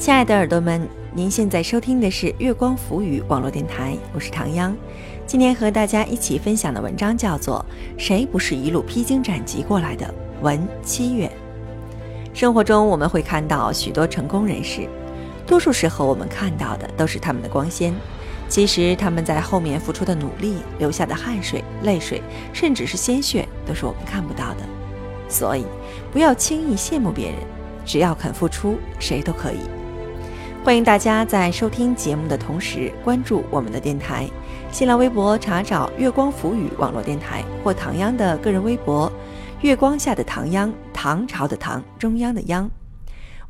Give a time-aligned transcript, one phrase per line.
[0.00, 4.74] 亲爱的耳朵们，您现在收听的是月光浮语网络电台，我是唐央。
[5.26, 7.62] 今天和大家一起分享的文章叫做
[8.02, 10.06] 《谁不是一路披荆斩棘过来的》，
[10.42, 11.30] 文七月。
[12.32, 14.88] 生活中我们会看到许多成功人士，
[15.46, 17.94] 多数时候我们看到的都是他们的光鲜，
[18.48, 22.22] 其实他们在后面付出的努力、流下的汗水、泪水，
[22.54, 24.62] 甚至是鲜血，都是我们看不到的。
[25.28, 25.66] 所以，
[26.10, 27.36] 不要轻易羡慕别人，
[27.84, 29.58] 只要肯付出，谁都可以。
[30.62, 34.28] 欢迎大家在收听节目的同时关注我们的电台，
[34.70, 39.10] 新浪微博查找“月光浮语”网络电台或唐央的个人微博
[39.62, 42.70] “月光下的唐央”，唐朝的唐，中央的央。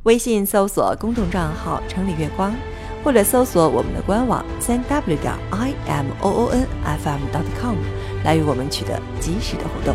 [0.03, 2.55] 微信搜索公众账号“城里月光”，
[3.03, 7.75] 或者搜索我们的官网三 w 点 i m o o n f m dot com
[8.23, 9.93] 来与我们取得及时的互动。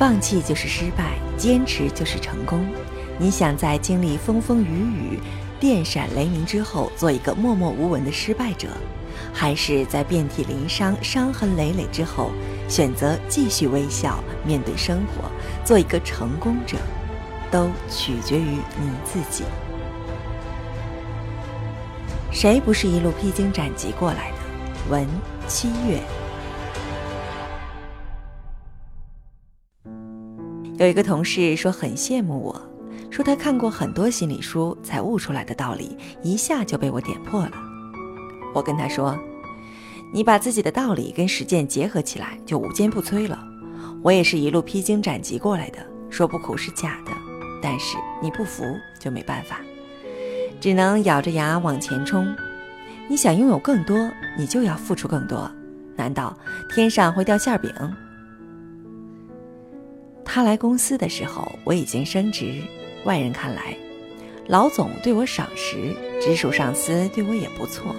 [0.00, 2.66] 放弃就是失败，坚持就是成功。
[3.18, 5.20] 你想在经历风风雨雨、
[5.60, 8.68] 电闪雷鸣之后，做一个默默无闻的失败者，
[9.30, 12.30] 还是在遍体鳞伤、伤痕累累之后，
[12.66, 15.30] 选择继续微笑面对生活，
[15.66, 16.78] 做一个成功者，
[17.50, 19.44] 都取决于你自己。
[22.32, 24.36] 谁不是一路披荆斩棘过来的？
[24.88, 25.06] 文
[25.46, 26.00] 七月。
[30.80, 32.58] 有一个同事说很羡慕我，
[33.10, 37.52] 说他看过很多心理书才悟出来的道理，一下就被我点破了。
[38.54, 39.14] 我跟他说
[40.10, 43.46] ：“你把自己的道理跟实践结合起来，就无坚不摧了。
[44.02, 47.12] 我也是一路披荆斩棘过来的，说不苦是假的，
[47.62, 48.64] 但是你不服
[48.98, 49.60] 就没办法，
[50.62, 52.34] 只能咬着牙往前冲。
[53.06, 55.50] 你想拥有更多，你就要付出更多。
[55.94, 56.34] 难道
[56.74, 57.70] 天上会掉馅饼？”
[60.32, 62.62] 他来公司的时候，我已经升职。
[63.02, 63.76] 外人看来，
[64.46, 67.96] 老总对我赏识，直属上司对我也不错，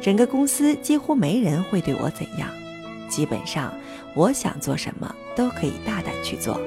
[0.00, 2.48] 整个公司几乎没人会对我怎样。
[3.10, 3.70] 基本上，
[4.14, 6.58] 我想做什么都可以大胆去做。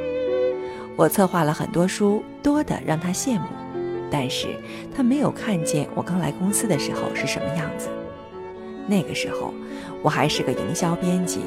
[0.96, 3.48] 我策划了很多书，多的让他羡慕，
[4.12, 4.50] 但是
[4.96, 7.90] 他没有看见我刚来公司的时候是什么样子。
[8.86, 9.56] 那个时候，
[10.04, 11.40] 我还是个营销编辑，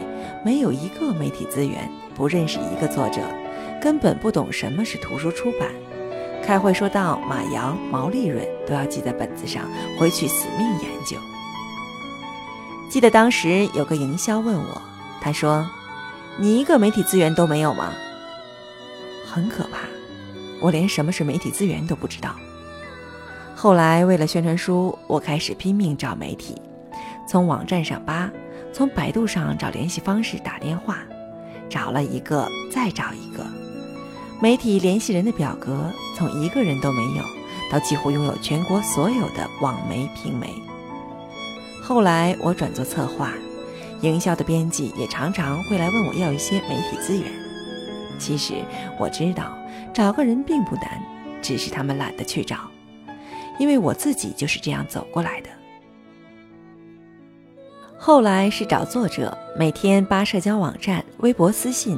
[0.44, 3.22] 没有一个媒体资源，不认识一个作者。
[3.82, 5.68] 根本不懂什么是图书出版，
[6.40, 11.16] 开会说到马洋毛利润都要记在本子上，回去死命研究。
[12.88, 14.80] 记得当时有个营销问我，
[15.20, 15.68] 他说
[16.38, 17.92] ：“你一个媒体资源都没有吗？”
[19.26, 19.80] 很可怕，
[20.60, 22.36] 我连什么是媒体资源都不知道。
[23.56, 26.54] 后来为了宣传书，我开始拼命找媒体，
[27.26, 28.30] 从网站上扒，
[28.72, 30.98] 从百度上找联系方式打电话，
[31.68, 33.44] 找了一个再找一个。
[34.42, 37.22] 媒体联系人的表格，从一个人都没有，
[37.70, 40.52] 到几乎拥有全国所有的网媒、平媒。
[41.80, 43.32] 后来我转做策划，
[44.00, 47.30] 营销的编辑也常常会来问我要一些媒体资源。
[48.18, 48.54] 其实
[48.98, 49.56] 我知道
[49.94, 51.00] 找个人并不难，
[51.40, 52.68] 只是他们懒得去找，
[53.60, 55.50] 因为我自己就是这样走过来的。
[57.96, 61.96] 后来是找作者，每天扒社交网站、微博私信。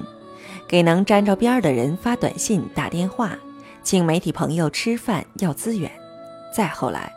[0.67, 3.37] 给能沾着边儿的人发短信、打电话，
[3.83, 5.91] 请媒体朋友吃饭要资源。
[6.55, 7.13] 再后来，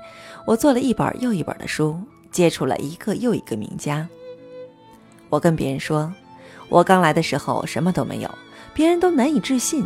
[0.46, 2.00] 我做了一本又一本的书，
[2.32, 4.08] 接触了一个又一个名家。
[5.30, 6.14] 我跟别人说，
[6.70, 8.30] 我刚来的时候什么都没有，
[8.74, 9.86] 别人都难以置信。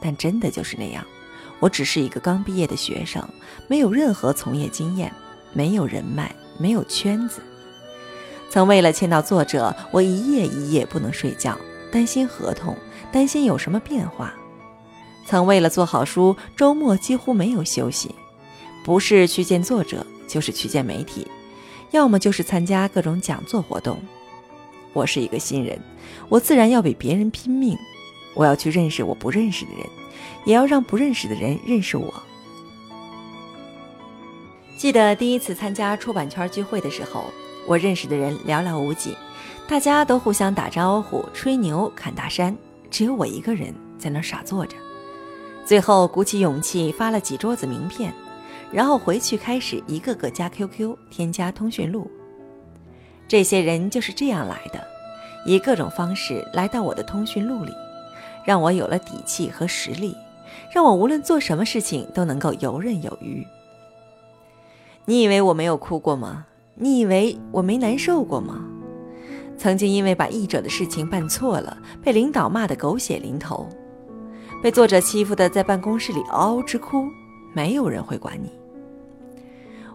[0.00, 1.04] 但真的就是那样，
[1.60, 3.22] 我只是一个刚毕业的学生，
[3.68, 5.12] 没有任何从业经验，
[5.52, 7.40] 没有人脉，没有圈子。
[8.50, 11.56] 曾为了签到作者，我一夜一夜不能睡觉。
[11.92, 12.76] 担心合同，
[13.12, 14.34] 担心有什么变化。
[15.26, 18.12] 曾为了做好书，周末几乎没有休息，
[18.82, 21.26] 不是去见作者，就是去见媒体，
[21.92, 23.98] 要么就是参加各种讲座活动。
[24.94, 25.78] 我是一个新人，
[26.28, 27.78] 我自然要比别人拼命。
[28.34, 29.86] 我要去认识我不认识的人，
[30.46, 32.12] 也要让不认识的人认识我。
[34.78, 37.26] 记得第一次参加出版圈聚会的时候，
[37.66, 39.16] 我认识的人寥寥无几。
[39.68, 42.54] 大家都互相打招呼、吹牛、侃大山，
[42.90, 44.76] 只有我一个人在那傻坐着。
[45.64, 48.12] 最后鼓起勇气发了几桌子名片，
[48.70, 52.10] 然后回去开始一个个加 QQ、添加通讯录。
[53.28, 54.84] 这些人就是这样来的，
[55.46, 57.72] 以各种方式来到我的通讯录里，
[58.44, 60.14] 让我有了底气和实力，
[60.74, 63.46] 让我无论做什么事情都能够游刃有余。
[65.06, 66.46] 你以为我没有哭过吗？
[66.74, 68.64] 你以为我没难受过吗？
[69.58, 73.68] 曾经因为把译者的事情办错了，被领导骂得狗血淋头，
[74.62, 77.06] 被作者欺负的在办公室里嗷嗷直哭，
[77.54, 78.50] 没有人会管你。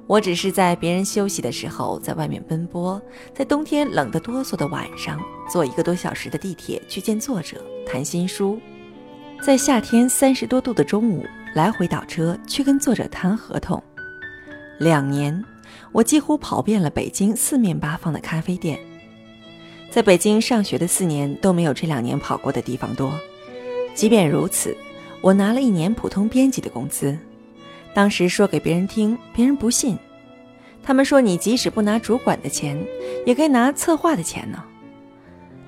[0.05, 3.01] 我只是在别人休息的时候，在外面奔波，
[3.33, 5.19] 在冬天冷得哆嗦的晚上，
[5.51, 8.57] 坐一个多小时的地铁去见作者谈新书，
[9.41, 11.25] 在夏天三十多度的中午
[11.55, 13.83] 来回倒车去跟作者谈合同。
[14.79, 15.43] 两年，
[15.91, 18.79] 我几乎跑遍了北京四面八方的咖啡店。
[19.89, 23.11] 在北京上学的四年都没有这两年跑过的地方多。
[23.95, 24.75] 即便如此，
[25.21, 27.17] 我拿了一年普通编辑的工资。
[27.93, 29.97] 当时说给别人听，别人不信。
[30.83, 32.77] 他们说你即使不拿主管的钱，
[33.25, 34.63] 也该拿策划的钱呢。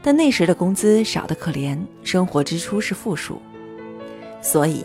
[0.01, 3.41] 但那时的工资少得可怜，生活支出是负数。
[4.41, 4.83] 所以，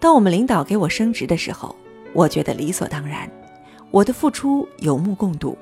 [0.00, 1.76] 当我们领导给我升职的时候，
[2.12, 3.30] 我觉得理所当然。
[3.96, 5.56] 我的付出有目共睹，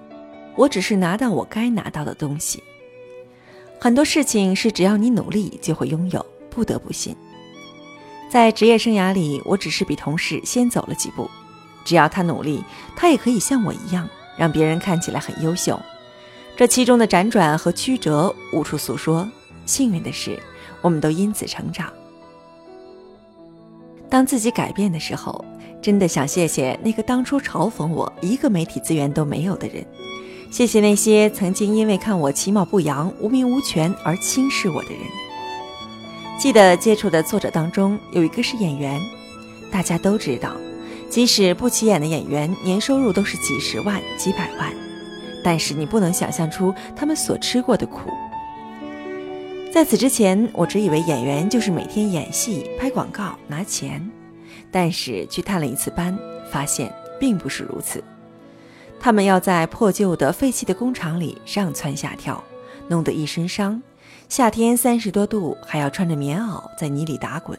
[0.56, 2.60] 我只是拿到我该拿到的东西。
[3.78, 7.14] 很多事情是只要你努力就会拥有，不得不信。
[8.28, 11.30] 在职业生涯里，我只是比同事先走了几步。
[11.84, 12.64] 只要他努力，
[12.96, 15.80] 他也可以像我一样，让别人看起来很优秀。
[16.56, 19.30] 这其中的辗转和曲折无处诉说。
[19.64, 20.36] 幸运的是，
[20.82, 21.92] 我们都因此成长。
[24.10, 25.44] 当自己改变的时候，
[25.84, 29.84] 真的想谢谢那个当初嘲讽我一个媒体资源都没有的人，
[30.50, 35.00] 谢谢那些曾经因为看我其貌不扬、无名无权而轻视我的人。
[36.38, 38.98] 记得接触的作者当中有一个是演员，
[39.70, 40.52] 大家都知道，
[41.10, 44.72] 即使不起眼的演员，年收入都是几十万、几百万，
[45.44, 48.10] 但是你不能想象出他们所吃过的苦。
[49.70, 54.10] 在此之前，我只以为演员就是每天演戏、拍广告拿钱，
[54.70, 56.18] 但是去探了一次班，
[56.50, 58.02] 发现并不是如此。
[58.98, 62.42] 他们要在破旧的废弃的工厂里上蹿下跳，
[62.88, 63.82] 弄得一身伤。
[64.28, 67.58] 夏天三十多度，还要穿着棉袄在泥里打滚，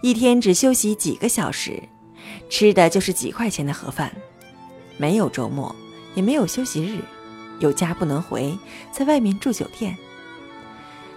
[0.00, 1.82] 一天只休息几个小时，
[2.48, 4.10] 吃的就是几块钱的盒饭，
[4.96, 5.76] 没有周末，
[6.14, 7.00] 也没有休息日，
[7.58, 8.58] 有家不能回，
[8.90, 9.94] 在外面住酒店。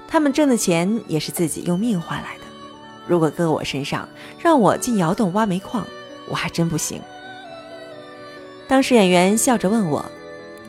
[0.09, 2.43] 他们挣的钱也是自己用命换来的，
[3.07, 4.07] 如果搁我身上，
[4.39, 5.85] 让我进窑洞挖煤矿，
[6.27, 7.01] 我还真不行。
[8.67, 10.05] 当时演员笑着问我：“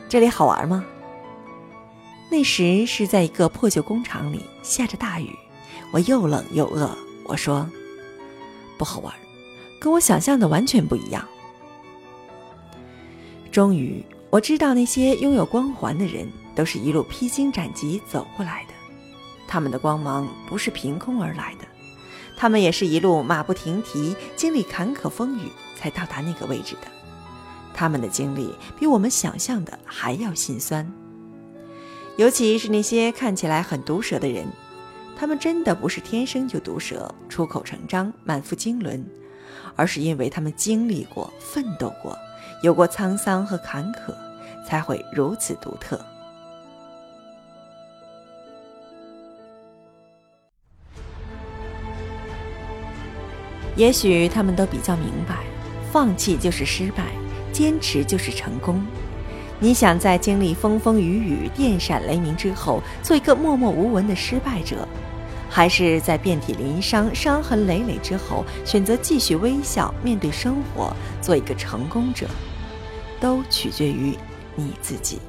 [0.07, 0.85] 这里好玩吗？”
[2.31, 5.35] 那时是在一个破旧工厂里，下着大雨，
[5.91, 6.89] 我又冷又饿。
[7.25, 7.69] 我说
[8.77, 9.13] ：“不好玩，
[9.79, 11.27] 跟我想象的完全不一样。”
[13.51, 18.73] 终于，我知道那些拥有光环的人，都是一路披荆斩棘走过来的。
[19.47, 21.65] 他们的光芒不是凭空而来的，
[22.39, 26.87] 他们也是一路马不停蹄，经历坎坷风雨才到达那个位置的。
[27.73, 30.89] 他们的经历比我们想象的还要心酸。
[32.15, 34.47] 尤其是那些看起来很毒舌的人，
[35.17, 39.03] 他们真的不是天生就毒舌、出口成章、满腹经纶，
[39.75, 42.17] 而是因为他们经历过、奋斗过，
[42.63, 44.15] 有过沧桑和坎坷，
[44.65, 45.99] 才会如此独特。
[53.79, 55.37] 也许他们都比较明白，
[55.89, 57.05] 放弃就是失败，
[57.53, 58.85] 坚持就是成功。
[59.57, 64.85] 你想在经历风风雨雨、电闪雷鸣之后，做一个默默无闻的失败者，
[65.49, 72.27] 还是在遍体鳞伤、伤痕累累之后，选择继续微笑面对生活，做一个成功者，
[73.21, 74.13] 都取决于
[74.57, 75.19] 你自己。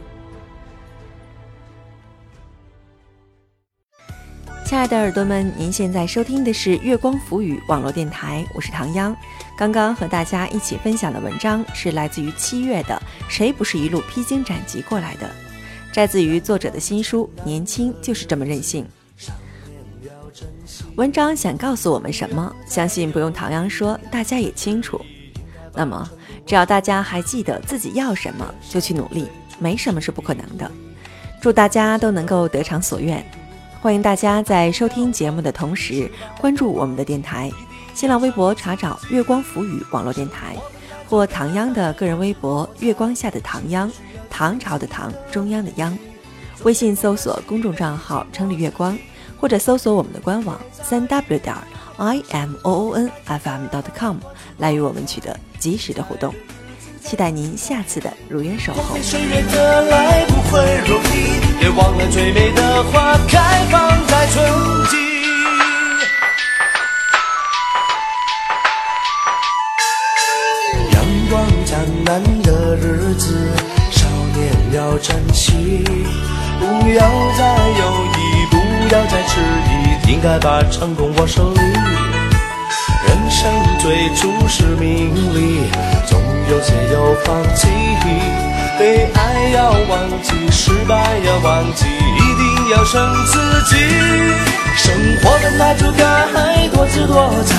[4.71, 9.15] 亲爱的耳朵们，您现在收听的是月光浮语网络电台，我是唐央。
[9.57, 12.95] 刚刚和大家一起分享的文章是来自于七月的
[13.29, 15.27] 《谁不是一路披荆斩棘过来的》，
[15.93, 18.87] 摘自于作者的新书《年轻就是这么任性》。
[20.95, 22.55] 文章想告诉我们什么？
[22.65, 25.05] 相信不用唐央说，大家也清楚。
[25.75, 26.09] 那么，
[26.47, 29.27] 只要大家还记得自己要什么，就去努力，
[29.59, 30.71] 没什么是不可能的。
[31.43, 33.21] 祝大家都能够得偿所愿。
[33.83, 37.51] 欢迎大家在收听节目的同时关注我们的电台，
[37.95, 40.55] 新浪微博查找“月光浮语网络电台”
[41.09, 43.91] 或唐央的个人微博“月光下的唐央”，
[44.29, 45.97] 唐朝的唐，中央的央。
[46.63, 48.99] 微信搜索公众账号“城里月光”，
[49.41, 51.57] 或者搜索我们的官网三 w 点
[51.97, 54.19] i m o o n f m dot com
[54.59, 56.35] 来与我们取得及时的互动。
[57.05, 58.97] 期待您下次的如约守候。
[59.03, 64.45] 岁月的来不会容易别忘了最美的花开放在春
[64.89, 64.97] 季。
[70.93, 73.35] 阳光灿烂的日子，
[73.91, 75.85] 少年要珍惜。
[76.61, 77.03] 不要
[77.39, 81.90] 再犹豫，不要再迟疑，应该把成功握手里。
[83.07, 85.71] 人生最初是名利，
[86.07, 87.69] 总有些要放弃。
[88.79, 93.39] 被爱要忘记，失败要忘记，一定要胜自
[93.69, 93.77] 己。
[94.77, 97.55] 生活本来就该多姿多彩，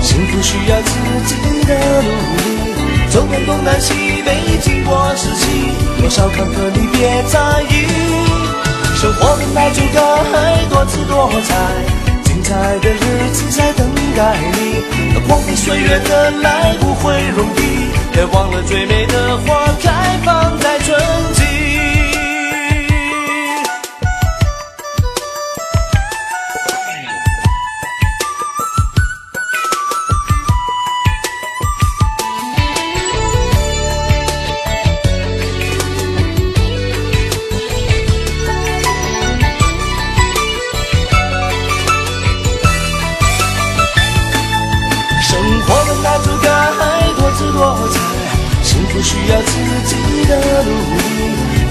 [0.00, 0.90] 幸福需要自
[1.26, 2.42] 己的努力。
[3.10, 5.68] 走遍东南西北，经过四季，
[6.00, 7.86] 多少坎坷你别在意。
[8.96, 11.54] 生活本来就该多姿多彩，
[12.24, 13.83] 精彩的日子在等
[14.16, 14.82] 待你。
[15.26, 20.98] 光阴岁月的来不会容易，别忘了最美的花开放在春
[46.04, 46.48] 活本来就该
[47.16, 47.98] 多姿多彩，
[48.62, 49.52] 幸福需要自
[49.86, 51.00] 己的努力。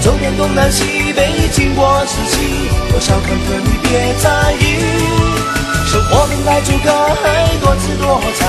[0.00, 4.62] 走遍东南西北，经过四季，多少坎坷你别在意。
[5.86, 6.90] 生活本来就该
[7.60, 8.46] 多姿多彩，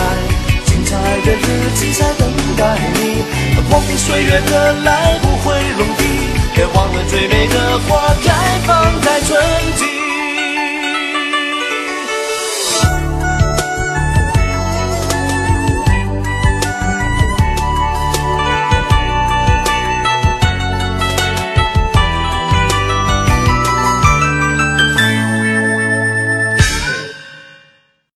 [0.66, 2.28] 精彩的日子在等
[2.58, 3.24] 待你。
[3.70, 6.02] 光阴岁月的来不会容易，
[6.56, 8.34] 别忘了最美的花开
[8.66, 8.85] 放。